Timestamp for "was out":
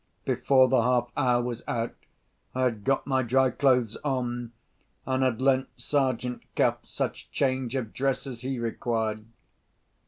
1.43-1.93